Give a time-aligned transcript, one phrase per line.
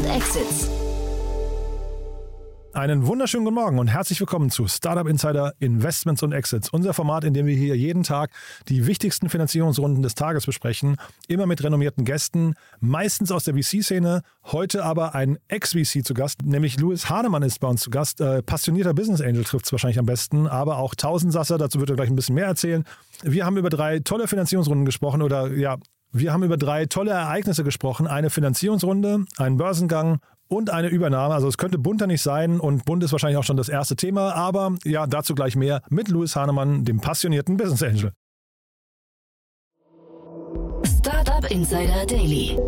[0.00, 0.70] und Exits.
[2.72, 7.24] Einen wunderschönen guten Morgen und herzlich willkommen zu Startup Insider Investments und Exits, unser Format,
[7.24, 8.30] in dem wir hier jeden Tag
[8.68, 14.84] die wichtigsten Finanzierungsrunden des Tages besprechen, immer mit renommierten Gästen, meistens aus der VC-Szene, heute
[14.84, 18.94] aber ein Ex-VC zu Gast, nämlich Louis Hahnemann ist bei uns zu Gast, äh, passionierter
[18.94, 22.16] Business Angel trifft es wahrscheinlich am besten, aber auch Tausendsasser, dazu wird er gleich ein
[22.16, 22.84] bisschen mehr erzählen.
[23.22, 25.76] Wir haben über drei tolle Finanzierungsrunden gesprochen oder ja,
[26.12, 28.06] wir haben über drei tolle Ereignisse gesprochen.
[28.06, 30.18] Eine Finanzierungsrunde, einen Börsengang
[30.48, 31.34] und eine Übernahme.
[31.34, 34.34] Also es könnte bunter nicht sein und bunt ist wahrscheinlich auch schon das erste Thema,
[34.34, 38.12] aber ja, dazu gleich mehr mit Louis Hahnemann, dem passionierten Business Angel.
[40.98, 42.58] Startup Insider Daily.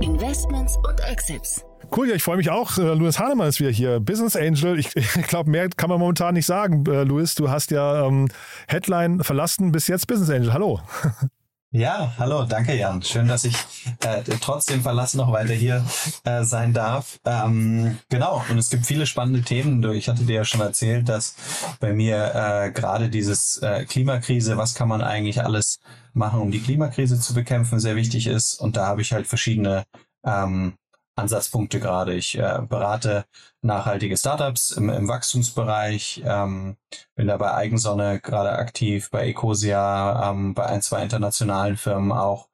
[0.00, 1.64] Investments und Exits.
[1.94, 2.78] Cool, ja, ich freue mich auch.
[2.78, 4.78] Äh, Louis Hahnemann ist wieder hier, Business Angel.
[4.78, 6.84] Ich, ich glaube, mehr kann man momentan nicht sagen.
[6.86, 8.28] Äh, Louis, du hast ja ähm,
[8.66, 10.52] Headline verlassen, bis jetzt Business Angel.
[10.52, 10.80] Hallo.
[11.78, 13.02] Ja, hallo, danke Jan.
[13.02, 13.54] Schön, dass ich
[14.00, 15.84] äh, trotzdem Verlass noch weiter hier
[16.24, 17.20] äh, sein darf.
[17.26, 19.84] Ähm, genau, und es gibt viele spannende Themen.
[19.92, 21.36] Ich hatte dir ja schon erzählt, dass
[21.78, 25.78] bei mir äh, gerade dieses äh, Klimakrise, was kann man eigentlich alles
[26.14, 28.54] machen, um die Klimakrise zu bekämpfen, sehr wichtig ist.
[28.54, 29.84] Und da habe ich halt verschiedene
[30.24, 30.78] ähm,
[31.16, 32.14] Ansatzpunkte gerade.
[32.14, 33.24] Ich äh, berate
[33.62, 36.76] nachhaltige Startups im, im Wachstumsbereich, ähm,
[37.14, 42.48] bin da bei Eigensonne gerade aktiv, bei Ecosia, ähm, bei ein, zwei internationalen Firmen auch.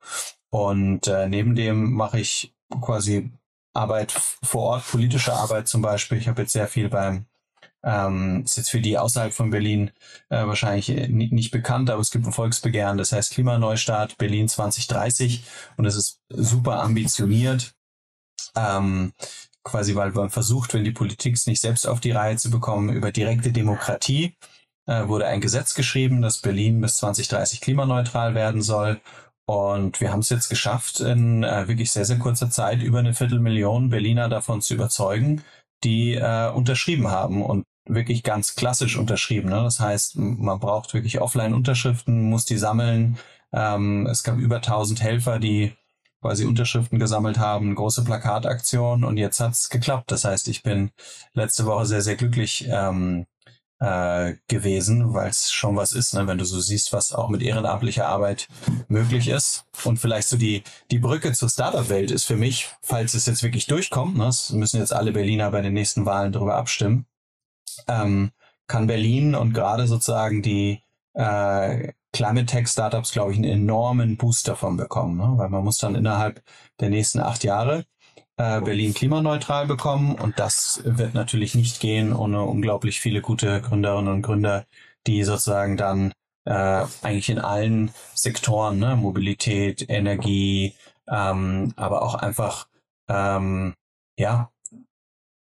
[0.50, 3.32] Und äh, neben dem mache ich quasi
[3.74, 6.18] Arbeit vor Ort, politische Arbeit zum Beispiel.
[6.18, 7.26] Ich habe jetzt sehr viel beim
[7.84, 9.90] ähm, ist jetzt für die außerhalb von Berlin
[10.28, 15.44] äh, wahrscheinlich nicht bekannt, aber es gibt ein Volksbegehren, das heißt Klimaneustart Berlin 2030
[15.76, 17.74] und es ist super ambitioniert
[18.56, 19.12] ähm,
[19.64, 22.90] quasi, weil man versucht, wenn die Politik es nicht selbst auf die Reihe zu bekommen,
[22.90, 24.36] über direkte Demokratie
[24.86, 29.00] äh, wurde ein Gesetz geschrieben, dass Berlin bis 2030 klimaneutral werden soll.
[29.46, 33.14] Und wir haben es jetzt geschafft, in äh, wirklich sehr, sehr kurzer Zeit über eine
[33.14, 35.42] Viertelmillion Berliner davon zu überzeugen,
[35.84, 39.48] die äh, unterschrieben haben und wirklich ganz klassisch unterschrieben.
[39.48, 39.62] Ne?
[39.62, 43.18] Das heißt, man braucht wirklich Offline-Unterschriften, muss die sammeln.
[43.52, 45.72] Ähm, es gab über 1000 Helfer, die
[46.22, 50.10] quasi Unterschriften gesammelt haben, große Plakataktion und jetzt hat's geklappt.
[50.10, 50.92] Das heißt, ich bin
[51.34, 53.26] letzte Woche sehr, sehr glücklich ähm,
[53.80, 56.28] äh, gewesen, weil es schon was ist, ne?
[56.28, 58.46] wenn du so siehst, was auch mit ehrenamtlicher Arbeit
[58.86, 59.64] möglich ist.
[59.84, 60.62] Und vielleicht so die,
[60.92, 64.26] die Brücke zur Startup-Welt ist für mich, falls es jetzt wirklich durchkommt, ne?
[64.26, 67.06] das müssen jetzt alle Berliner bei den nächsten Wahlen darüber abstimmen,
[67.88, 68.30] ähm,
[68.68, 70.80] kann Berlin und gerade sozusagen die
[71.14, 75.34] äh, Climate Tech Startups, glaube ich, einen enormen Boost davon bekommen, ne?
[75.36, 76.42] weil man muss dann innerhalb
[76.80, 77.84] der nächsten acht Jahre
[78.36, 84.12] äh, Berlin klimaneutral bekommen und das wird natürlich nicht gehen ohne unglaublich viele gute Gründerinnen
[84.12, 84.66] und Gründer,
[85.06, 86.12] die sozusagen dann
[86.44, 88.96] äh, eigentlich in allen Sektoren, ne?
[88.96, 90.74] Mobilität, Energie,
[91.08, 92.68] ähm, aber auch einfach
[93.08, 93.74] ähm,
[94.18, 94.50] ja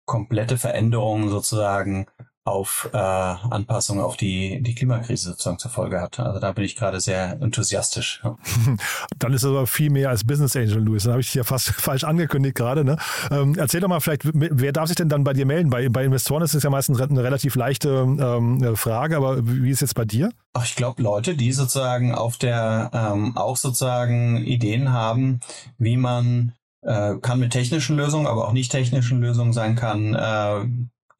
[0.05, 2.05] komplette Veränderungen sozusagen
[2.44, 6.19] auf äh, Anpassung auf die, die Klimakrise sozusagen zur Folge hat.
[6.19, 8.22] Also da bin ich gerade sehr enthusiastisch.
[8.24, 8.35] Ja.
[9.19, 11.03] Dann ist es aber viel mehr als Business Angel, Louis.
[11.03, 12.84] Dann habe ich dich ja fast falsch angekündigt gerade.
[12.84, 12.97] Ne?
[13.29, 15.69] Ähm, erzähl doch mal vielleicht, wer darf sich denn dann bei dir melden?
[15.69, 19.78] Bei, bei Investoren ist es ja meistens eine relativ leichte ähm, Frage, aber wie ist
[19.78, 20.31] es jetzt bei dir?
[20.53, 25.41] Ach, ich glaube, Leute, die sozusagen auf der ähm, auch sozusagen Ideen haben,
[25.78, 30.66] wie man äh, kann mit technischen Lösungen, aber auch nicht technischen Lösungen sein kann, äh,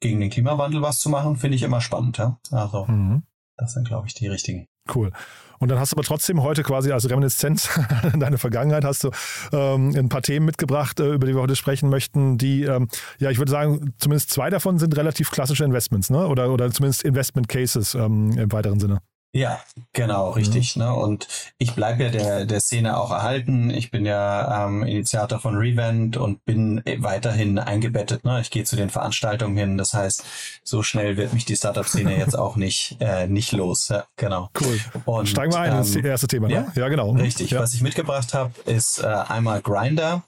[0.02, 2.18] gegen den Klimawandel was zu machen, finde ich immer spannend.
[2.18, 2.38] Ja?
[2.50, 3.22] Also mhm.
[3.56, 4.66] das sind, glaube ich, die richtigen.
[4.94, 5.12] Cool.
[5.60, 7.70] Und dann hast du aber trotzdem heute quasi als Reminiszenz
[8.12, 9.10] in deine Vergangenheit hast du
[9.52, 13.30] ähm, ein paar Themen mitgebracht, äh, über die wir heute sprechen möchten, die, ähm, ja,
[13.30, 16.26] ich würde sagen, zumindest zwei davon sind relativ klassische Investments, ne?
[16.26, 18.98] Oder, oder zumindest Investment Cases ähm, im weiteren Sinne.
[19.34, 19.60] Ja,
[19.94, 20.76] genau, richtig.
[20.76, 20.82] Mhm.
[20.82, 20.94] Ne?
[20.94, 21.26] Und
[21.56, 23.70] ich bleibe ja der, der Szene auch erhalten.
[23.70, 28.24] Ich bin ja ähm, Initiator von Revent und bin weiterhin eingebettet.
[28.24, 28.42] Ne?
[28.42, 29.78] Ich gehe zu den Veranstaltungen hin.
[29.78, 30.24] Das heißt,
[30.62, 33.88] so schnell wird mich die Startup-Szene jetzt auch nicht, äh, nicht los.
[33.88, 34.50] Ja, genau.
[34.60, 34.78] Cool.
[35.06, 36.48] Und, Steigen wir ein ähm, ins erste Thema.
[36.48, 36.54] Ne?
[36.54, 37.12] Ja, ja genau.
[37.12, 37.52] Richtig.
[37.52, 37.60] Ja.
[37.60, 40.24] Was ich mitgebracht habe, ist äh, einmal Grinder.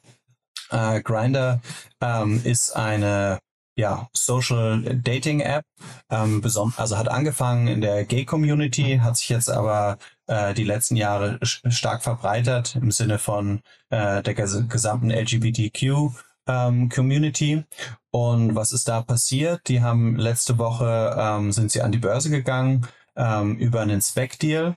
[0.70, 1.60] Äh, Grinder
[2.00, 3.38] ähm, ist eine
[3.76, 5.64] ja, Social Dating App.
[6.10, 6.42] Ähm,
[6.76, 11.38] also hat angefangen in der Gay Community, hat sich jetzt aber äh, die letzten Jahre
[11.42, 13.60] stark verbreitert im Sinne von
[13.90, 16.10] äh, der ges gesamten LGBTQ
[16.46, 17.64] ähm, Community.
[18.10, 19.68] Und was ist da passiert?
[19.68, 22.86] Die haben letzte Woche ähm, sind sie an die Börse gegangen
[23.16, 24.76] ähm, über einen Spec-Deal.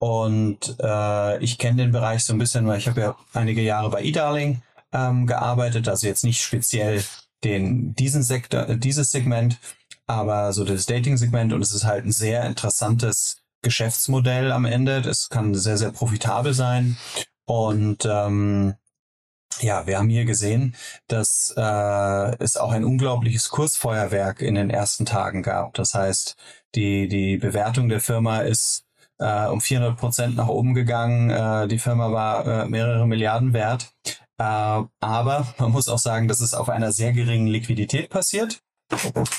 [0.00, 3.90] Und äh, ich kenne den Bereich so ein bisschen, weil ich habe ja einige Jahre
[3.90, 4.62] bei eDarling
[4.92, 7.02] ähm, gearbeitet, also jetzt nicht speziell
[7.44, 9.58] den, diesen Sektor, dieses Segment,
[10.06, 15.02] aber so das Dating-Segment und es ist halt ein sehr interessantes Geschäftsmodell am Ende.
[15.02, 16.96] Das kann sehr, sehr profitabel sein.
[17.44, 18.74] Und ähm,
[19.60, 20.76] ja, wir haben hier gesehen,
[21.08, 25.74] dass äh, es auch ein unglaubliches Kursfeuerwerk in den ersten Tagen gab.
[25.74, 26.36] Das heißt,
[26.74, 28.84] die, die Bewertung der Firma ist
[29.18, 31.30] äh, um 400 Prozent nach oben gegangen.
[31.30, 33.92] Äh, die Firma war äh, mehrere Milliarden wert.
[34.38, 38.62] Äh, aber man muss auch sagen, dass es auf einer sehr geringen Liquidität passiert.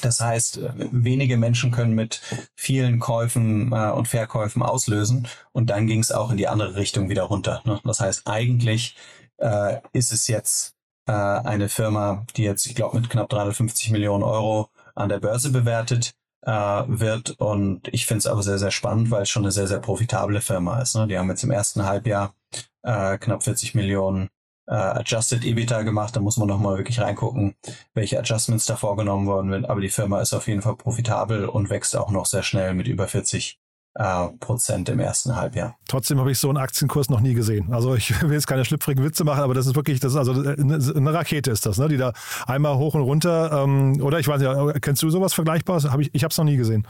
[0.03, 0.59] Das heißt,
[0.91, 2.21] wenige Menschen können mit
[2.55, 7.09] vielen Käufen äh, und Verkäufen auslösen und dann ging es auch in die andere Richtung
[7.09, 7.61] wieder runter.
[7.65, 7.79] Ne?
[7.83, 8.95] Das heißt, eigentlich
[9.37, 10.75] äh, ist es jetzt
[11.07, 15.49] äh, eine Firma, die jetzt, ich glaube, mit knapp 350 Millionen Euro an der Börse
[15.49, 16.13] bewertet
[16.43, 17.31] äh, wird.
[17.39, 20.41] Und ich finde es aber sehr, sehr spannend, weil es schon eine sehr, sehr profitable
[20.41, 20.95] Firma ist.
[20.95, 21.07] Ne?
[21.07, 22.35] Die haben jetzt im ersten Halbjahr
[22.83, 24.29] äh, knapp 40 Millionen
[24.69, 26.15] äh, Adjusted EBITDA gemacht.
[26.15, 27.55] Da muss man nochmal wirklich reingucken,
[27.93, 29.69] welche Adjustments da vorgenommen worden sind.
[29.69, 32.87] Aber die Firma ist auf jeden Fall profitabel und wächst auch noch sehr schnell mit
[32.87, 33.59] über 40
[33.95, 35.75] äh, Prozent im ersten Halbjahr.
[35.87, 37.73] Trotzdem habe ich so einen Aktienkurs noch nie gesehen.
[37.73, 40.33] Also ich will jetzt keine schlüpfrigen Witze machen, aber das ist wirklich, das ist also
[40.33, 41.87] eine Rakete ist das, ne?
[41.87, 42.13] die da
[42.45, 43.63] einmal hoch und runter.
[43.63, 45.89] Ähm, oder ich weiß nicht, kennst du sowas Vergleichbares?
[45.89, 46.87] Hab ich ich habe es noch nie gesehen.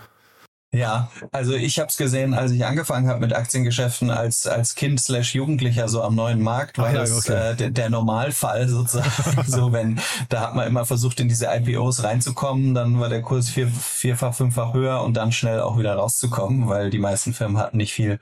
[0.71, 5.00] Ja, also ich habe es gesehen, als ich angefangen habe mit Aktiengeschäften als als Kind
[5.00, 7.51] slash Jugendlicher so am neuen Markt, war ah, ja, das okay.
[7.51, 9.10] äh, der, der Normalfall sozusagen.
[9.48, 10.00] so wenn
[10.30, 14.36] da hat man immer versucht in diese IPOs reinzukommen, dann war der Kurs vier, vierfach,
[14.36, 18.19] fünffach höher und dann schnell auch wieder rauszukommen, weil die meisten Firmen hatten nicht viel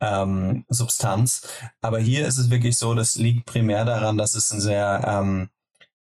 [0.00, 1.46] ähm, Substanz.
[1.80, 5.48] Aber hier ist es wirklich so, das liegt primär daran, dass es ein sehr ähm,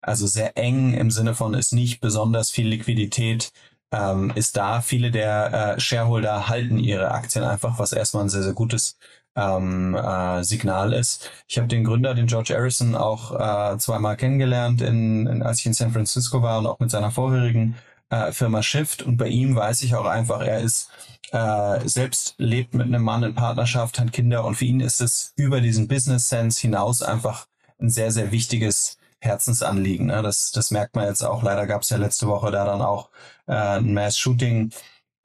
[0.02, 3.52] also sehr eng im Sinne von ist nicht besonders viel Liquidität
[3.92, 4.80] ähm, ist da.
[4.80, 8.96] Viele der äh, Shareholder halten ihre Aktien einfach, was erstmal ein sehr, sehr gutes
[9.36, 11.30] ähm, äh, Signal ist.
[11.48, 15.66] Ich habe den Gründer, den George Harrison, auch äh, zweimal kennengelernt, in, in, als ich
[15.66, 17.76] in San Francisco war und auch mit seiner vorherigen
[18.10, 19.02] äh, Firma Shift.
[19.02, 20.90] Und bei ihm weiß ich auch einfach, er ist
[21.32, 25.32] äh, selbst lebt mit einem Mann in Partnerschaft, hat Kinder und für ihn ist es
[25.36, 27.46] über diesen Business Sense hinaus einfach
[27.80, 30.06] ein sehr, sehr wichtiges Herzensanliegen.
[30.06, 30.22] Ne?
[30.22, 31.42] Das, das merkt man jetzt auch.
[31.42, 33.10] Leider gab es ja letzte Woche da dann auch
[33.46, 34.72] äh, ein Mass-Shooting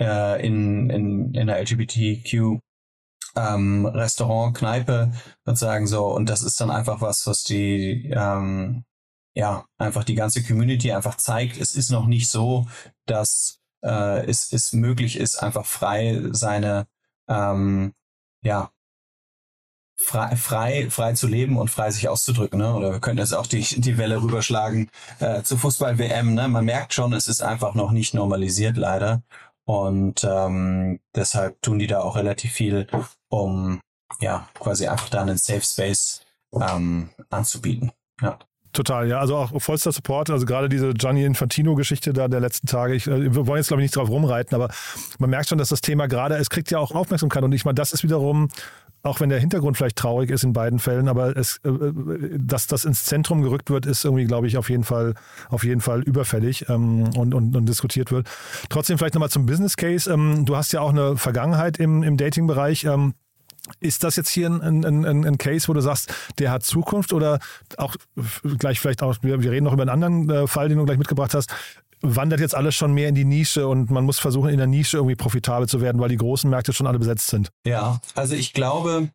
[0.01, 2.59] äh, in, in, in der LGBTQ
[3.35, 5.11] ähm, Restaurant, Kneipe
[5.45, 6.07] sozusagen so.
[6.07, 8.85] Und das ist dann einfach was, was die ähm,
[9.35, 11.57] ja einfach die ganze Community einfach zeigt.
[11.57, 12.67] Es ist noch nicht so,
[13.05, 16.87] dass äh, es, es möglich ist, einfach frei seine
[17.27, 17.93] ähm,
[18.43, 18.71] ja
[19.97, 22.59] frei, frei, frei zu leben und frei sich auszudrücken.
[22.59, 22.73] Ne?
[22.73, 24.89] Oder wir können jetzt auch die, die Welle rüberschlagen
[25.19, 26.33] äh, zur Fußball-WM.
[26.33, 26.47] Ne?
[26.47, 29.23] Man merkt schon, es ist einfach noch nicht normalisiert, leider.
[29.65, 32.87] Und ähm, deshalb tun die da auch relativ viel,
[33.29, 33.81] um
[34.19, 36.21] ja quasi einfach da einen Safe Space
[36.53, 37.91] ähm, anzubieten.
[38.21, 38.37] Ja.
[38.75, 39.19] Total, ja.
[39.19, 40.29] Also auch vollster Support.
[40.29, 42.93] Also gerade diese Gianni Infantino-Geschichte da der letzten Tage.
[42.93, 44.69] Ich, äh, wir wollen jetzt, glaube ich, nicht drauf rumreiten, aber
[45.17, 47.43] man merkt schon, dass das Thema gerade, es kriegt ja auch Aufmerksamkeit.
[47.43, 48.49] Und ich meine, das ist wiederum
[49.05, 51.93] auch wenn der Hintergrund vielleicht traurig ist in beiden Fällen, aber es, äh, äh,
[52.37, 55.13] dass das ins Zentrum gerückt wird, ist irgendwie, glaube ich, auf jeden Fall,
[55.49, 58.27] auf jeden Fall überfällig ähm, und, und, und diskutiert wird.
[58.69, 60.11] Trotzdem vielleicht nochmal zum Business Case.
[60.11, 62.85] Ähm, du hast ja auch eine Vergangenheit im, im Dating-Bereich.
[62.85, 63.13] Ähm,
[63.79, 67.13] ist das jetzt hier ein, ein, ein, ein, Case, wo du sagst, der hat Zukunft
[67.13, 67.39] oder
[67.77, 67.95] auch
[68.59, 70.99] gleich vielleicht auch, wir, wir reden noch über einen anderen äh, Fall, den du gleich
[70.99, 71.53] mitgebracht hast,
[72.05, 74.97] wandert jetzt alles schon mehr in die Nische und man muss versuchen, in der Nische
[74.97, 77.49] irgendwie profitabel zu werden, weil die großen Märkte schon alle besetzt sind.
[77.65, 79.09] Ja, also ich glaube,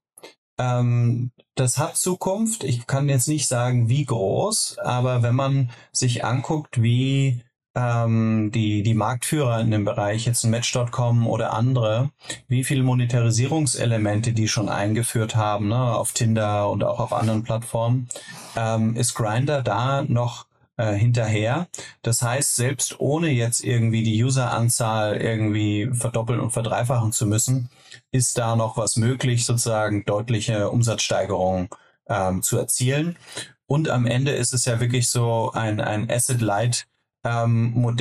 [0.59, 2.65] ähm, das hat Zukunft.
[2.65, 7.43] Ich kann jetzt nicht sagen, wie groß, aber wenn man sich anguckt, wie
[7.75, 12.11] ähm, die, die Marktführer in dem Bereich, jetzt Match.com oder andere,
[12.49, 18.09] wie viele Monetarisierungselemente die schon eingeführt haben, ne, auf Tinder und auch auf anderen Plattformen,
[18.57, 20.47] ähm, ist Grinder da noch
[20.81, 21.69] äh, hinterher.
[22.01, 27.69] Das heißt, selbst ohne jetzt irgendwie die Useranzahl irgendwie verdoppeln und verdreifachen zu müssen,
[28.13, 31.69] ist da noch was möglich, sozusagen deutliche Umsatzsteigerungen
[32.09, 33.19] ähm, zu erzielen.
[33.67, 36.87] Und am Ende ist es ja wirklich so ein, ein Asset-Light
[37.25, 37.95] ähm.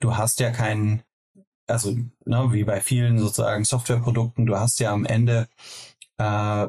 [0.00, 1.02] Du hast ja keinen,
[1.66, 5.48] also ne, wie bei vielen sozusagen Softwareprodukten, du hast ja am Ende
[6.18, 6.66] äh,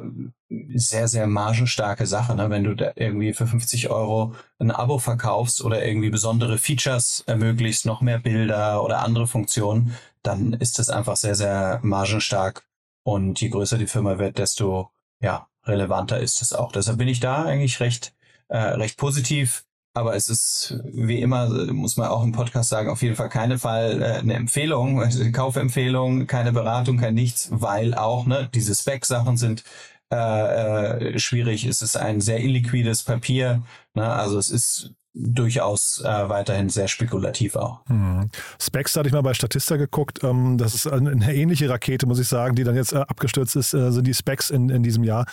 [0.75, 2.35] sehr, sehr margenstarke Sache.
[2.35, 2.49] Ne?
[2.49, 7.85] Wenn du da irgendwie für 50 Euro ein Abo verkaufst oder irgendwie besondere Features ermöglichst,
[7.85, 12.63] noch mehr Bilder oder andere Funktionen, dann ist das einfach sehr, sehr margenstark.
[13.03, 16.71] Und je größer die Firma wird, desto ja, relevanter ist es auch.
[16.71, 18.13] Deshalb bin ich da eigentlich recht,
[18.47, 19.65] äh, recht positiv.
[19.95, 23.59] Aber es ist, wie immer, muss man auch im Podcast sagen, auf jeden Fall keine
[23.59, 29.37] Fall äh, eine Empfehlung, eine Kaufempfehlung, keine Beratung, kein nichts, weil auch ne, diese Spec-Sachen
[29.37, 29.63] sind
[30.11, 31.65] äh, äh, schwierig.
[31.65, 33.63] Es ist ein sehr illiquides Papier.
[33.93, 34.07] Ne?
[34.07, 37.87] Also es ist durchaus äh, weiterhin sehr spekulativ auch.
[37.87, 38.29] Mhm.
[38.59, 40.23] Specs hatte ich mal bei Statista geguckt.
[40.23, 43.73] Ähm, das ist eine ähnliche Rakete, muss ich sagen, die dann jetzt äh, abgestürzt ist,
[43.73, 45.25] äh, sind die Specs in, in diesem Jahr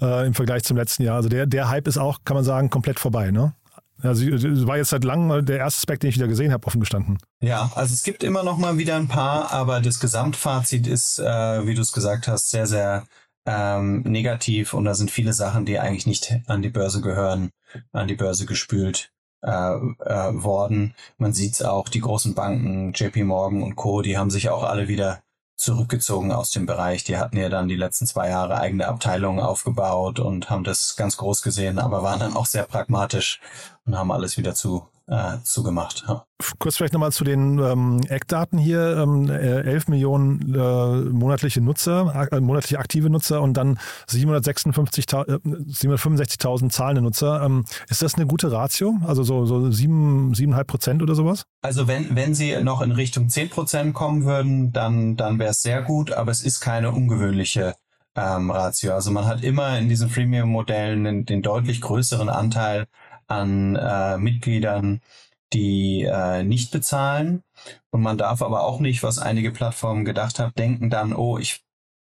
[0.00, 1.16] äh, im Vergleich zum letzten Jahr.
[1.16, 3.54] Also der, der Hype ist auch, kann man sagen, komplett vorbei, ne?
[4.02, 6.80] Also es war jetzt seit langem der erste Spec, den ich wieder gesehen habe, offen
[6.80, 7.18] gestanden.
[7.40, 11.66] Ja, also es gibt immer noch mal wieder ein paar, aber das Gesamtfazit ist, äh,
[11.66, 13.06] wie du es gesagt hast, sehr, sehr
[13.46, 17.50] ähm, negativ und da sind viele Sachen, die eigentlich nicht an die Börse gehören,
[17.92, 20.94] an die Börse gespült äh, äh, worden.
[21.18, 24.64] Man sieht es auch, die großen Banken, JP Morgan und Co., die haben sich auch
[24.64, 25.22] alle wieder
[25.56, 27.04] zurückgezogen aus dem Bereich.
[27.04, 31.16] Die hatten ja dann die letzten zwei Jahre eigene Abteilungen aufgebaut und haben das ganz
[31.16, 33.40] groß gesehen, aber waren dann auch sehr pragmatisch
[33.86, 36.04] und haben alles wieder zu äh, zugemacht.
[36.08, 36.24] Ja.
[36.58, 38.96] Kurz vielleicht nochmal zu den ähm, Eckdaten hier.
[38.96, 46.68] Ähm, 11 äh, Millionen äh, monatliche Nutzer, äh, monatliche aktive Nutzer und dann 765.000 äh,
[46.68, 47.42] zahlende Nutzer.
[47.42, 48.96] Ähm, ist das eine gute Ratio?
[49.06, 51.44] Also so, so 7, 7,5 Prozent oder sowas?
[51.62, 55.62] Also wenn, wenn sie noch in Richtung 10 Prozent kommen würden, dann, dann wäre es
[55.62, 57.74] sehr gut, aber es ist keine ungewöhnliche
[58.16, 58.94] ähm, Ratio.
[58.94, 62.86] Also man hat immer in diesen Freemium-Modellen den, den deutlich größeren Anteil
[63.26, 65.00] an äh, Mitgliedern,
[65.52, 67.42] die äh, nicht bezahlen.
[67.90, 71.62] Und man darf aber auch nicht, was einige Plattformen gedacht haben, denken dann, oh, ich,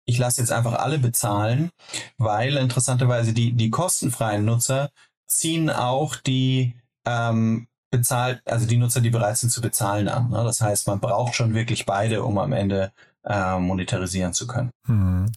[0.05, 1.69] ich lasse jetzt einfach alle bezahlen,
[2.17, 4.89] weil interessanterweise die, die kostenfreien Nutzer
[5.27, 10.29] ziehen auch die ähm, bezahlt, also die Nutzer, die bereit sind zu bezahlen an.
[10.29, 10.43] Ne?
[10.43, 12.91] Das heißt, man braucht schon wirklich beide, um am Ende
[13.23, 14.71] äh, monetarisieren zu können.
[14.85, 15.31] Hm.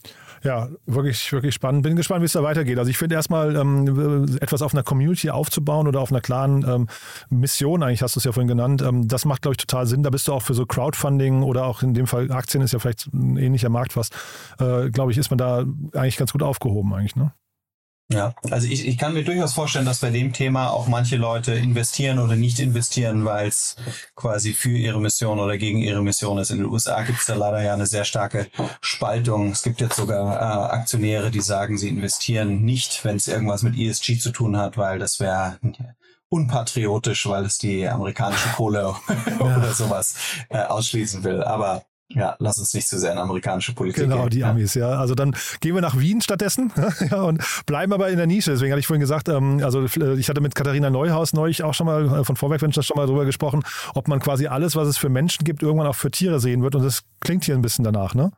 [0.44, 1.82] Ja, wirklich, wirklich spannend.
[1.82, 2.78] Bin gespannt, wie es da weitergeht.
[2.78, 6.88] Also ich finde erstmal ähm, etwas auf einer Community aufzubauen oder auf einer klaren ähm,
[7.30, 10.02] Mission, eigentlich hast du es ja vorhin genannt, ähm, das macht, glaube ich, total Sinn.
[10.02, 12.78] Da bist du auch für so Crowdfunding oder auch in dem Fall Aktien ist ja
[12.78, 14.14] vielleicht ein ähnlicher Markt fast.
[14.58, 15.64] Äh, glaube ich, ist man da
[15.94, 17.32] eigentlich ganz gut aufgehoben eigentlich, ne?
[18.10, 21.52] Ja, also ich, ich kann mir durchaus vorstellen, dass bei dem Thema auch manche Leute
[21.52, 23.76] investieren oder nicht investieren, weil es
[24.16, 26.50] quasi für ihre Mission oder gegen ihre Mission ist.
[26.50, 28.46] In den USA gibt es da leider ja eine sehr starke
[28.80, 29.50] Spaltung.
[29.50, 33.76] Es gibt jetzt sogar äh, Aktionäre, die sagen, sie investieren nicht, wenn es irgendwas mit
[33.76, 35.58] ESG zu tun hat, weil das wäre
[36.30, 38.94] unpatriotisch, weil es die amerikanische Kohle
[39.40, 40.14] oder sowas
[40.48, 41.42] äh, ausschließen will.
[41.42, 44.30] Aber ja, lass uns nicht zu sehr in amerikanische Politik Genau, gehen.
[44.30, 44.90] die Amis, ja.
[44.90, 46.72] Also dann gehen wir nach Wien stattdessen
[47.10, 48.50] ja, und bleiben aber in der Nische.
[48.52, 51.86] Deswegen hatte ich vorhin gesagt, ähm, also ich hatte mit Katharina Neuhaus neulich auch schon
[51.86, 53.62] mal äh, von Vorwerk Ventures schon mal drüber gesprochen,
[53.94, 56.74] ob man quasi alles, was es für Menschen gibt, irgendwann auch für Tiere sehen wird.
[56.74, 58.32] Und das klingt hier ein bisschen danach, ne?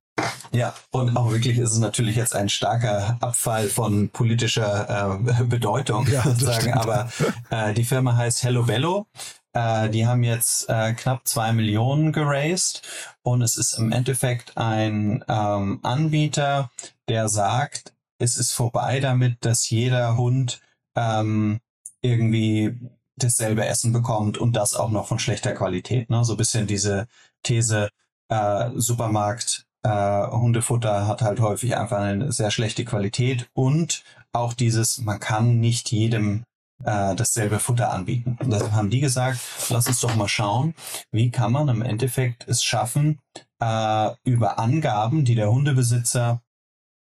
[0.52, 6.08] Ja, und auch wirklich ist es natürlich jetzt ein starker Abfall von politischer äh, Bedeutung,
[6.10, 6.72] ja, sozusagen.
[6.74, 7.08] Aber
[7.50, 9.06] äh, die Firma heißt Hello Bello.
[9.52, 12.82] Äh, die haben jetzt äh, knapp zwei Millionen geraced
[13.22, 16.70] und es ist im Endeffekt ein ähm, Anbieter,
[17.08, 20.60] der sagt, es ist vorbei damit, dass jeder Hund
[20.96, 21.60] ähm,
[22.02, 22.78] irgendwie
[23.16, 26.10] dasselbe Essen bekommt und das auch noch von schlechter Qualität.
[26.10, 26.24] Ne?
[26.24, 27.06] So ein bisschen diese
[27.42, 27.90] These,
[28.28, 34.98] äh, Supermarkt, äh, Hundefutter hat halt häufig einfach eine sehr schlechte Qualität und auch dieses,
[34.98, 36.44] man kann nicht jedem
[36.84, 38.36] äh, dasselbe Futter anbieten.
[38.40, 40.74] Und deshalb haben die gesagt, lass uns doch mal schauen,
[41.12, 43.20] wie kann man im Endeffekt es schaffen,
[43.60, 46.42] äh, über Angaben, die der Hundebesitzer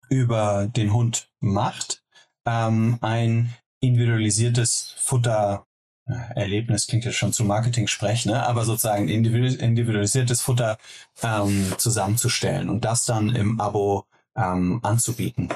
[0.08, 2.04] über den Hund macht,
[2.46, 5.66] ähm, ein individualisiertes Futter
[6.06, 8.46] Erlebnis klingt jetzt schon zu Marketing-Sprech, ne?
[8.46, 10.78] aber sozusagen individualisiertes Futter
[11.22, 14.04] ähm, zusammenzustellen und das dann im Abo
[14.36, 15.48] ähm, anzubieten.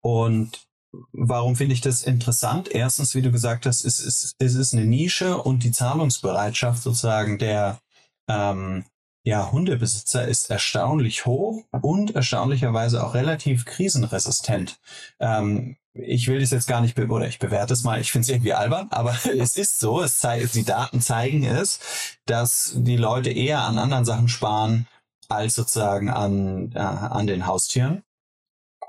[0.00, 0.69] Und
[1.12, 2.68] Warum finde ich das interessant?
[2.68, 7.38] Erstens, wie du gesagt hast, es ist, es ist eine Nische und die Zahlungsbereitschaft sozusagen
[7.38, 7.80] der
[8.28, 8.84] ähm,
[9.22, 14.80] ja, Hundebesitzer ist erstaunlich hoch und erstaunlicherweise auch relativ krisenresistent.
[15.18, 18.28] Ähm, ich will das jetzt gar nicht, oder ich bewerte es mal, ich finde es
[18.30, 21.80] irgendwie albern, aber es ist so, es zeigt, die Daten zeigen es,
[22.26, 24.86] dass die Leute eher an anderen Sachen sparen
[25.28, 28.02] als sozusagen an, äh, an den Haustieren.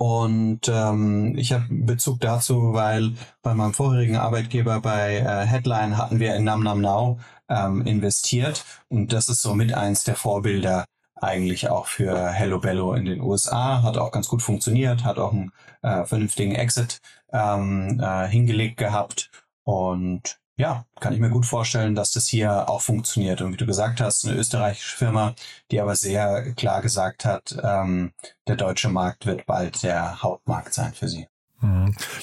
[0.01, 6.19] Und ähm, ich habe Bezug dazu, weil bei meinem vorherigen Arbeitgeber bei äh, Headline hatten
[6.19, 8.65] wir in Nam Nam Now ähm, investiert.
[8.89, 13.83] Und das ist somit eins der Vorbilder eigentlich auch für Hello Bello in den USA.
[13.83, 15.51] Hat auch ganz gut funktioniert, hat auch einen
[15.83, 16.99] äh, vernünftigen Exit
[17.31, 19.29] ähm, äh, hingelegt gehabt.
[19.65, 23.41] Und ja, kann ich mir gut vorstellen, dass das hier auch funktioniert.
[23.41, 25.33] Und wie du gesagt hast, eine österreichische Firma,
[25.71, 28.13] die aber sehr klar gesagt hat, ähm,
[28.47, 31.27] der deutsche Markt wird bald der Hauptmarkt sein für sie.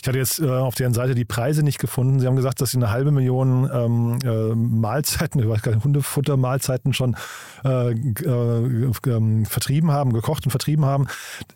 [0.00, 2.18] Ich hatte jetzt äh, auf deren Seite die Preise nicht gefunden.
[2.18, 5.84] Sie haben gesagt, dass sie eine halbe Million ähm, äh, Mahlzeiten, ich weiß gar nicht,
[5.84, 7.16] Hundefutter-Mahlzeiten schon
[7.64, 11.06] äh, äh, ähm, vertrieben haben, gekocht und vertrieben haben.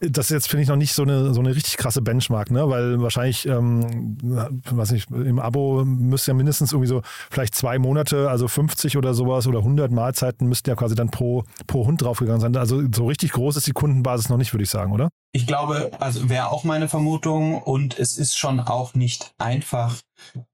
[0.01, 2.69] Das ist jetzt, finde ich, noch nicht so eine, so eine richtig krasse Benchmark, ne?
[2.69, 8.31] weil wahrscheinlich, ähm, weiß nicht, im Abo müsste ja mindestens irgendwie so vielleicht zwei Monate,
[8.31, 12.41] also 50 oder sowas oder 100 Mahlzeiten müssten ja quasi dann pro, pro Hund draufgegangen
[12.41, 12.57] sein.
[12.57, 15.09] Also so richtig groß ist die Kundenbasis noch nicht, würde ich sagen, oder?
[15.33, 20.01] Ich glaube, also wäre auch meine Vermutung und es ist schon auch nicht einfach,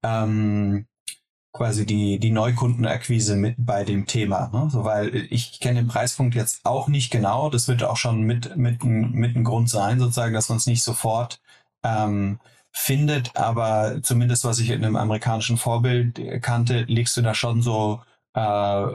[0.04, 0.86] ähm,
[1.52, 4.48] quasi die, die Neukundenakquise mit bei dem Thema.
[4.52, 4.70] Ne?
[4.70, 7.50] So, weil ich kenne den Preispunkt jetzt auch nicht genau.
[7.50, 10.84] Das wird auch schon mit, mit, mit ein Grund sein, sozusagen, dass man es nicht
[10.84, 11.40] sofort
[11.82, 12.38] ähm,
[12.70, 13.36] findet.
[13.36, 18.02] Aber zumindest, was ich in einem amerikanischen Vorbild kannte, liegst du da schon so
[18.34, 18.86] äh,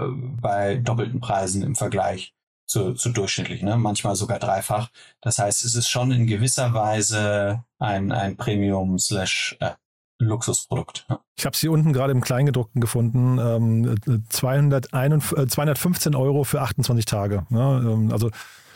[0.42, 2.34] bei doppelten Preisen im Vergleich
[2.65, 3.77] zu, zu durchschnittlich, ne?
[3.77, 4.89] manchmal sogar dreifach.
[5.22, 9.72] Das heißt, es ist schon in gewisser Weise ein, ein Premium slash äh,
[10.20, 11.05] Luxusprodukt.
[11.36, 13.38] Ich habe es hier unten gerade im Kleingedruckten gefunden.
[13.39, 17.46] Ähm, 201, äh, 215 Euro für 28 Tage.
[17.50, 18.29] Ja, ähm, also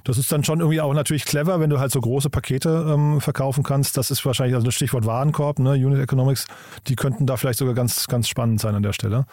[0.03, 3.20] das ist dann schon irgendwie auch natürlich clever, wenn du halt so große Pakete ähm,
[3.20, 3.98] verkaufen kannst.
[3.98, 5.72] Das ist wahrscheinlich also das Stichwort Warenkorb, ne?
[5.72, 6.48] Unit Economics.
[6.88, 9.25] Die könnten da vielleicht sogar ganz, ganz spannend sein an der Stelle.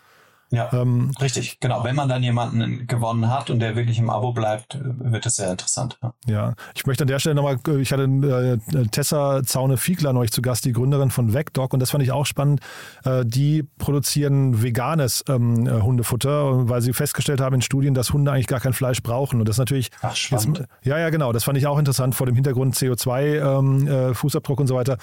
[0.51, 1.85] Ja, ähm, richtig, genau.
[1.85, 5.51] Wenn man dann jemanden gewonnen hat und der wirklich im Abo bleibt, wird es sehr
[5.51, 5.99] interessant.
[6.03, 6.55] Ja, ja.
[6.75, 10.73] ich möchte an der Stelle nochmal, ich hatte äh, Tessa Zaune-Fiegler neulich zu Gast, die
[10.73, 12.61] Gründerin von VecDoc und das fand ich auch spannend.
[13.05, 18.31] Äh, die produzieren veganes ähm, äh, Hundefutter, weil sie festgestellt haben in Studien, dass Hunde
[18.31, 19.91] eigentlich gar kein Fleisch brauchen und das natürlich...
[20.03, 20.59] Ach, spannend.
[20.59, 21.33] Jetzt, ja, ja, genau.
[21.33, 24.99] Das fand ich auch interessant vor dem Hintergrund CO2-Fußabdruck ähm, äh, und so weiter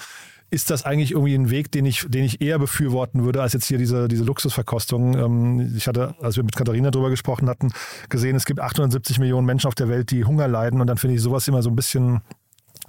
[0.52, 3.64] ist das eigentlich irgendwie ein Weg, den ich, den ich eher befürworten würde, als jetzt
[3.64, 5.16] hier diese, diese Luxusverkostung.
[5.16, 7.72] Ähm, ich hatte, als wir mit Katharina darüber gesprochen hatten,
[8.10, 11.16] gesehen, es gibt 870 Millionen Menschen auf der Welt, die Hunger leiden und dann finde
[11.16, 12.20] ich sowas immer so ein bisschen,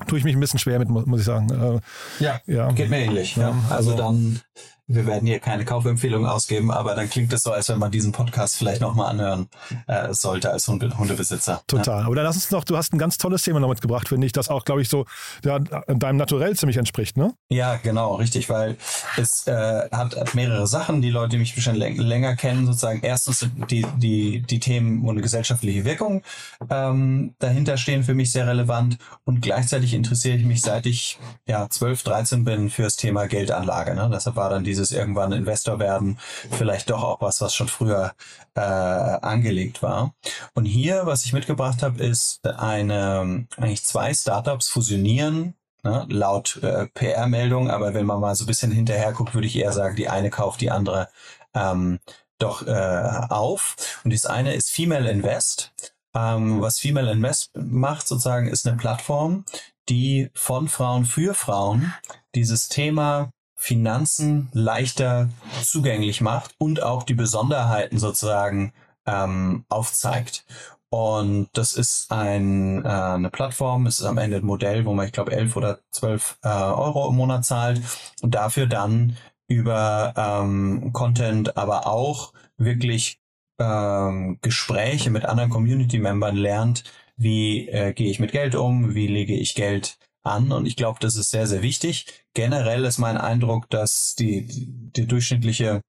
[0.07, 1.49] tue ich mich ein bisschen schwer mit, muss ich sagen.
[1.51, 3.37] Äh, ja, ja, geht mir ähnlich.
[3.37, 3.55] Ja.
[3.69, 4.41] Also, also dann
[4.87, 8.11] wir werden hier keine Kaufempfehlung ausgeben, aber dann klingt es so, als wenn man diesen
[8.11, 9.47] Podcast vielleicht nochmal anhören
[9.87, 11.61] äh, sollte als Hunde Hundebesitzer.
[11.67, 12.01] Total.
[12.01, 12.05] Ja.
[12.05, 14.33] Aber dann lass uns noch, du hast ein ganz tolles Thema noch mitgebracht, finde ich,
[14.33, 15.05] das auch, glaube ich, so
[15.45, 17.33] ja, deinem Naturell ziemlich entspricht, ne?
[17.49, 18.77] Ja, genau, richtig, weil
[19.17, 22.99] es äh, hat, hat, mehrere Sachen, die Leute, die mich schon länger kennen, sozusagen.
[23.03, 26.23] Erstens die, die, die Themen, eine gesellschaftliche Wirkung
[26.69, 31.69] ähm, dahinter stehen, für mich sehr relevant und gleichzeitig interessiere ich mich, seit ich ja
[31.69, 33.95] 12, 13 bin, für das Thema Geldanlage.
[33.95, 34.09] Ne?
[34.11, 36.19] Deshalb war dann die dieses irgendwann Investor werden,
[36.51, 38.13] vielleicht doch auch was, was schon früher
[38.55, 40.13] äh, angelegt war.
[40.53, 45.55] Und hier, was ich mitgebracht habe, ist eine, eigentlich zwei Startups fusionieren
[45.85, 49.57] Ne, laut äh, PR-Meldung, aber wenn man mal so ein bisschen hinterher guckt, würde ich
[49.57, 51.09] eher sagen, die eine kauft die andere
[51.53, 51.99] ähm,
[52.39, 53.99] doch äh, auf.
[54.05, 55.73] Und das eine ist Female Invest.
[56.15, 59.43] Ähm, was Female Invest macht, sozusagen, ist eine Plattform,
[59.89, 61.93] die von Frauen für Frauen
[62.33, 63.31] dieses Thema
[63.63, 65.29] Finanzen leichter
[65.63, 68.73] zugänglich macht und auch die Besonderheiten sozusagen
[69.05, 70.45] ähm, aufzeigt.
[70.89, 75.05] Und das ist ein, äh, eine Plattform, es ist am Ende ein Modell, wo man,
[75.05, 77.81] ich glaube, 11 oder 12 äh, Euro im Monat zahlt
[78.21, 79.15] und dafür dann
[79.47, 83.21] über ähm, Content, aber auch wirklich
[83.59, 86.83] ähm, Gespräche mit anderen Community-Membern lernt,
[87.15, 90.99] wie äh, gehe ich mit Geld um, wie lege ich Geld an und ich glaube,
[90.99, 92.25] das ist sehr, sehr wichtig.
[92.33, 95.81] Generell ist mein Eindruck, dass die, die durchschnittliche,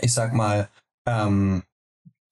[0.00, 0.68] ich sag mal,
[1.06, 1.62] ähm,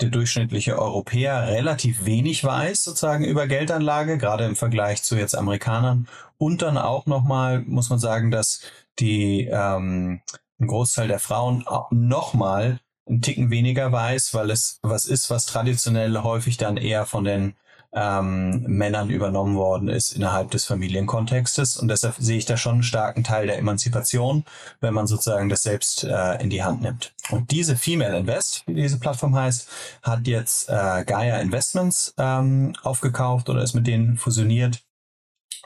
[0.01, 6.09] der durchschnittliche Europäer relativ wenig weiß sozusagen über Geldanlage, gerade im Vergleich zu jetzt Amerikanern.
[6.39, 8.63] Und dann auch nochmal muss man sagen, dass
[8.99, 10.21] die ähm,
[10.61, 16.19] ein Großteil der Frauen nochmal einen Ticken weniger weiß, weil es was ist, was traditionell
[16.19, 17.55] häufig dann eher von den
[17.95, 21.77] ähm, Männern übernommen worden ist innerhalb des Familienkontextes.
[21.77, 24.45] Und deshalb sehe ich da schon einen starken Teil der Emanzipation,
[24.81, 27.13] wenn man sozusagen das selbst äh, in die Hand nimmt.
[27.31, 29.69] Und diese Female Invest, wie diese Plattform heißt,
[30.03, 34.83] hat jetzt äh, Gaia Investments ähm, aufgekauft oder ist mit denen fusioniert.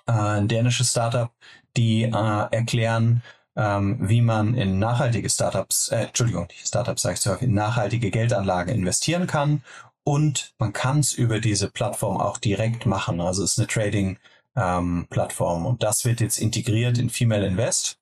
[0.07, 1.31] Äh, ein dänisches Startup,
[1.77, 3.23] die äh, erklären,
[3.57, 8.75] ähm, wie man in nachhaltige Startups, äh, Entschuldigung, Startups sage ich zu in nachhaltige Geldanlagen
[8.75, 9.63] investieren kann
[10.07, 13.21] und man kann es über diese Plattform auch direkt machen.
[13.21, 17.99] Also es ist eine Trading-Plattform ähm, und das wird jetzt integriert in Female Invest.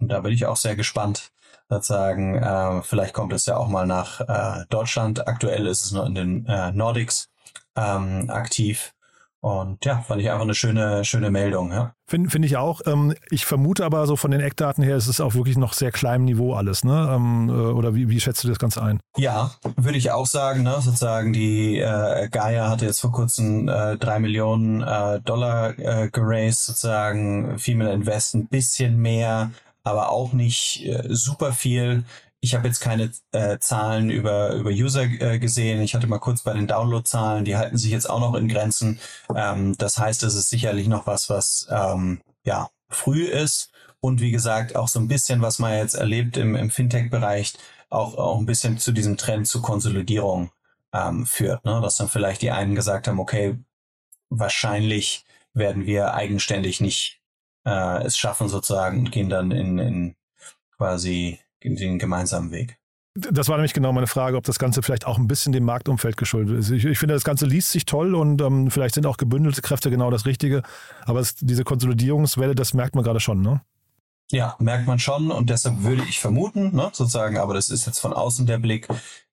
[0.00, 1.30] Und da bin ich auch sehr gespannt.
[1.68, 5.28] Sozusagen, äh, vielleicht kommt es ja auch mal nach äh, Deutschland.
[5.28, 7.30] Aktuell ist es nur in den äh, Nordics
[7.76, 8.92] ähm, aktiv.
[9.40, 11.70] Und ja, fand ich einfach eine schöne, schöne Meldung.
[11.70, 11.94] Ja.
[12.06, 12.80] Finde find ich auch.
[12.86, 15.92] Ähm, ich vermute aber so von den Eckdaten her, ist es auch wirklich noch sehr
[15.92, 17.08] kleinem Niveau alles, ne?
[17.14, 18.98] Ähm, äh, oder wie, wie schätzt du das Ganze ein?
[19.16, 20.80] Ja, würde ich auch sagen, ne?
[20.80, 26.64] Sozusagen die äh, Gaia hatte jetzt vor kurzem äh, drei Millionen äh, Dollar äh, geraced,
[26.64, 29.52] sozusagen Female Invest ein bisschen mehr,
[29.84, 32.02] aber auch nicht äh, super viel.
[32.40, 35.82] Ich habe jetzt keine äh, Zahlen über, über User äh, gesehen.
[35.82, 39.00] Ich hatte mal kurz bei den Download-Zahlen, die halten sich jetzt auch noch in Grenzen.
[39.34, 43.70] Ähm, das heißt, es ist sicherlich noch was, was ähm, ja früh ist.
[44.00, 47.54] Und wie gesagt, auch so ein bisschen, was man jetzt erlebt im, im Fintech-Bereich,
[47.90, 50.52] auch, auch ein bisschen zu diesem Trend zur Konsolidierung
[50.92, 51.64] ähm, führt.
[51.64, 51.80] Ne?
[51.82, 53.58] Dass dann vielleicht die einen gesagt haben, okay,
[54.30, 55.24] wahrscheinlich
[55.54, 57.20] werden wir eigenständig nicht
[57.64, 60.16] äh, es schaffen sozusagen und gehen dann in, in
[60.76, 62.78] quasi den gemeinsamen Weg.
[63.14, 66.16] Das war nämlich genau meine Frage, ob das Ganze vielleicht auch ein bisschen dem Marktumfeld
[66.16, 66.70] geschuldet ist.
[66.70, 69.90] Ich, ich finde, das Ganze liest sich toll und ähm, vielleicht sind auch gebündelte Kräfte
[69.90, 70.62] genau das Richtige.
[71.04, 73.62] Aber es, diese Konsolidierungswelle, das merkt man gerade schon, ne?
[74.30, 77.98] Ja, merkt man schon und deshalb würde ich vermuten, ne, sozusagen, aber das ist jetzt
[77.98, 78.86] von außen der Blick,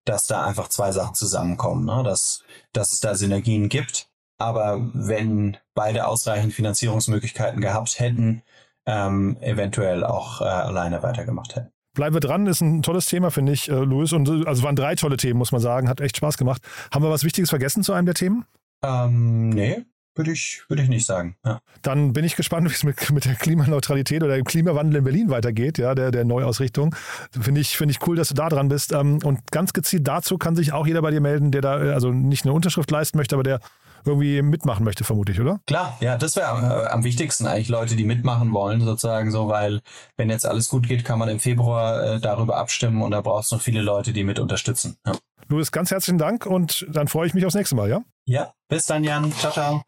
[0.05, 4.09] dass da einfach zwei Sachen zusammenkommen, ne, dass, dass es da Synergien gibt.
[4.37, 8.41] Aber wenn beide ausreichend Finanzierungsmöglichkeiten gehabt hätten,
[8.85, 11.74] ähm, eventuell auch äh, alleine weitergemacht hätten.
[11.95, 14.13] Bleiben wir dran, ist ein tolles Thema, finde ich, äh, Luis.
[14.13, 15.89] Und äh, also waren drei tolle Themen, muss man sagen.
[15.89, 16.61] Hat echt Spaß gemacht.
[16.93, 18.45] Haben wir was Wichtiges vergessen zu einem der Themen?
[18.83, 21.35] Ähm, nee, würde ich, würde ich nicht sagen.
[21.45, 21.61] Ja.
[21.81, 25.29] Dann bin ich gespannt, wie es mit, mit der Klimaneutralität oder dem Klimawandel in Berlin
[25.29, 26.93] weitergeht, ja, der, der Neuausrichtung.
[27.31, 28.91] Finde ich, finde ich cool, dass du da dran bist.
[28.91, 32.11] Ähm, und ganz gezielt dazu kann sich auch jeder bei dir melden, der da also
[32.11, 33.59] nicht eine Unterschrift leisten möchte, aber der
[34.05, 35.59] irgendwie mitmachen möchte, vermutlich, oder?
[35.67, 39.81] Klar, ja, das wäre äh, am wichtigsten eigentlich Leute, die mitmachen wollen, sozusagen so, weil
[40.17, 43.51] wenn jetzt alles gut geht, kann man im Februar äh, darüber abstimmen und da brauchst
[43.51, 44.97] du noch viele Leute, die mit unterstützen.
[45.05, 45.13] Ja.
[45.47, 48.01] Louis, ganz herzlichen Dank und dann freue ich mich aufs nächste Mal, ja?
[48.25, 49.31] Ja, bis dann, Jan.
[49.33, 49.83] Ciao, ciao.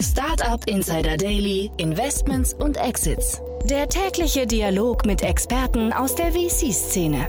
[0.00, 3.42] Startup Insider Daily, Investments und Exits.
[3.64, 7.28] Der tägliche Dialog mit Experten aus der VC-Szene.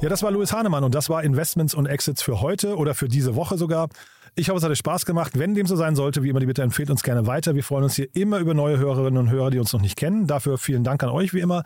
[0.00, 3.08] Ja, das war Louis Hahnemann und das war Investments und Exits für heute oder für
[3.08, 3.88] diese Woche sogar.
[4.34, 5.38] Ich hoffe, es hat euch Spaß gemacht.
[5.38, 7.54] Wenn dem so sein sollte, wie immer die Bitte, empfehlt uns gerne weiter.
[7.54, 10.26] Wir freuen uns hier immer über neue Hörerinnen und Hörer, die uns noch nicht kennen.
[10.26, 11.64] Dafür vielen Dank an euch, wie immer.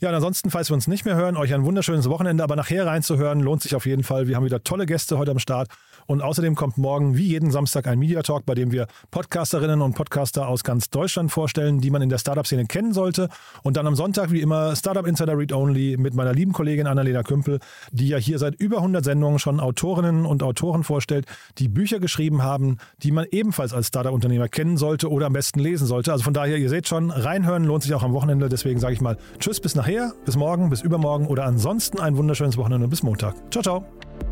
[0.00, 2.86] Ja, und ansonsten, falls wir uns nicht mehr hören, euch ein wunderschönes Wochenende, aber nachher
[2.86, 4.28] reinzuhören, lohnt sich auf jeden Fall.
[4.28, 5.68] Wir haben wieder tolle Gäste heute am Start.
[6.12, 9.94] Und außerdem kommt morgen wie jeden Samstag ein Media Talk, bei dem wir Podcasterinnen und
[9.94, 13.30] Podcaster aus ganz Deutschland vorstellen, die man in der Startup-Szene kennen sollte.
[13.62, 17.22] Und dann am Sonntag wie immer Startup Insider Read Only mit meiner lieben Kollegin Annalena
[17.22, 17.60] Kümpel,
[17.92, 21.24] die ja hier seit über 100 Sendungen schon Autorinnen und Autoren vorstellt,
[21.56, 25.86] die Bücher geschrieben haben, die man ebenfalls als Startup-Unternehmer kennen sollte oder am besten lesen
[25.86, 26.12] sollte.
[26.12, 28.50] Also von daher, ihr seht schon, reinhören lohnt sich auch am Wochenende.
[28.50, 32.58] Deswegen sage ich mal Tschüss bis nachher, bis morgen, bis übermorgen oder ansonsten ein wunderschönes
[32.58, 33.34] Wochenende bis Montag.
[33.50, 34.31] Ciao, ciao.